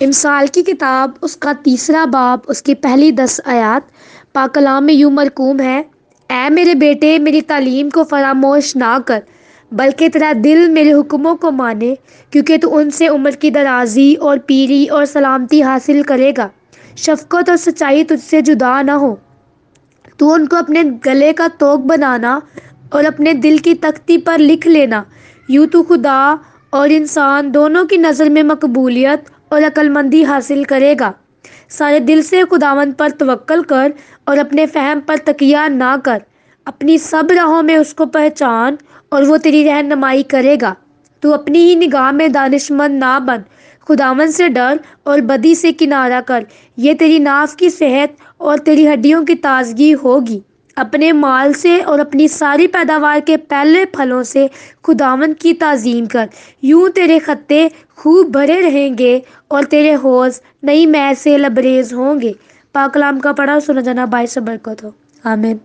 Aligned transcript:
इमसाल 0.00 0.46
की 0.46 0.62
किताब, 0.62 1.14
उसका 1.22 1.52
तीसरा 1.54 2.04
बाब, 2.06 2.42
उसकी 2.48 2.74
पहली 2.76 3.10
दस 3.12 3.40
आयात 3.46 3.88
पाकलाम 4.34 4.84
में 4.84 4.94
यूँ 4.94 5.10
मरकूम 5.12 5.60
है 5.60 5.78
ए 6.30 6.48
मेरे 6.50 6.74
बेटे, 6.74 7.18
मेरी 7.18 7.40
तालीम 7.42 7.90
को 7.90 8.04
फरामोश 8.04 8.74
ना 8.76 8.98
कर, 9.00 9.22
बल्कि 9.72 10.08
तेरा 10.08 10.32
दिल 10.34 10.68
मेरे 10.70 10.90
हुक्मों 10.90 11.34
को 11.36 11.50
माने, 11.50 11.96
क्योंकि 12.32 12.58
तू 12.58 12.68
उनसे 12.70 13.08
उम्र 13.08 13.34
की 13.34 13.50
दराजी 13.50 14.14
और 14.14 14.38
पीरी 14.40 14.86
और 14.88 15.04
सलामती 15.06 15.60
हासिल 15.60 16.02
करेगा। 16.02 16.50
शफकत 16.98 17.50
और 17.50 17.56
सच्चाई 17.56 18.04
तुझसे 18.04 18.40
जुदा 18.42 18.80
ना 18.82 18.94
हो। 18.94 19.18
तू 20.18 20.32
उनको 20.32 20.56
अपने 20.56 20.84
गले 21.04 21.32
का 21.32 21.48
तोक 21.60 21.80
बनाना 21.82 22.40
और 22.94 23.04
अपने 23.04 23.34
दिल 23.36 23.58
की 23.58 23.74
तख्ती 23.76 24.16
पर 24.20 24.38
लिख 24.38 24.66
लेना। 24.66 25.04
यूँ 25.48 25.66
तो 25.66 25.82
खुदा 25.82 26.38
और 26.72 26.92
इंसान 26.92 27.50
दोनों 27.50 27.84
की 27.84 27.96
नज़र 27.98 28.28
में 28.28 28.42
मकबूलियत 28.44 29.24
और 29.52 29.62
अक्लमंदी 29.62 30.22
हासिल 30.22 30.64
करेगा। 30.64 31.14
सारे 31.68 32.00
दिल 32.00 32.22
से 32.22 32.44
खुदावन 32.44 32.92
पर 32.92 33.10
तवक्ल 33.10 33.62
कर 33.62 33.92
और 34.28 34.38
अपने 34.38 34.66
फ़हम 34.66 35.00
पर 35.00 35.18
तकिया 35.18 35.68
ना 35.68 35.96
कर। 35.96 36.22
अपनी 36.66 36.98
सब 36.98 37.32
राहों 37.32 37.62
में 37.62 37.76
उसको 37.76 38.06
पहचान 38.06 38.78
और 39.12 39.24
वो 39.24 39.36
तेरी 39.38 39.62
रहनमाई 39.62 40.22
करेगा। 40.22 40.76
तू 41.22 41.30
अपनी 41.30 41.58
ही 41.58 41.76
निगाह 41.76 42.12
में 42.12 42.32
दानिशमंद 42.32 42.98
ना 42.98 43.18
बन। 43.18 43.44
खुदावन 43.80 44.30
से 44.30 44.48
डर 44.48 44.80
और 45.06 45.20
बदी 45.20 45.54
से 45.54 45.72
किनारा 45.72 46.20
कर। 46.20 46.46
ये 46.78 46.94
तेरी 46.94 47.18
नाफ 47.18 47.54
की 47.54 47.70
सेहत 47.70 48.16
और 48.40 48.58
तेरी 48.58 48.86
हड्डियों 48.86 49.24
की 49.24 49.34
ताजगी 49.34 49.90
होगी। 49.92 50.42
अपने 50.76 51.10
माल 51.12 51.52
से 51.52 51.78
और 51.80 52.00
अपनी 52.00 52.28
सारी 52.28 52.66
पैदावार 52.66 53.20
के 53.20 53.36
पहले 53.36 53.84
फलों 53.86 54.22
से 54.22 54.48
खुदावन 54.84 55.32
की 55.32 55.52
तज़ीम 55.54 56.06
कर। 56.06 56.28
यूँ 56.64 56.88
तेरे 56.90 57.18
खत्ते 57.18 57.70
खूब 57.98 58.30
भरे 58.32 58.60
रहेंगे 58.60 59.22
और 59.50 59.64
तेरे 59.64 59.92
हौज 59.94 60.40
नई 60.64 60.86
मै 60.86 61.14
से 61.14 61.36
लबरेज 61.36 61.92
होंगे। 61.92 62.34
पाकलाम 62.74 63.18
का 63.20 63.32
पढ़ा 63.32 63.58
सुना 63.60 63.80
जाना 63.80 64.06
बाईस 64.06 64.38
बरकत 64.38 64.84
हो 64.84 64.94
आमिन। 65.24 65.60